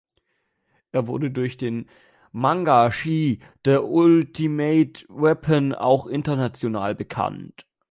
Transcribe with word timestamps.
Er 0.91 1.05
wurde 1.05 1.29
durch 1.29 1.57
den 1.57 1.87
Manga 2.31 2.91
"She, 2.91 3.37
The 3.63 3.75
Ultimate 3.83 5.03
Weapon" 5.09 5.75
auch 5.75 6.07
international 6.07 6.95
bekannt. 6.95 7.67